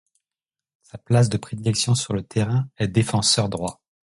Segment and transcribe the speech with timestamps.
[0.81, 3.83] Sa place de prédilection sur le terrain est défenseur droit.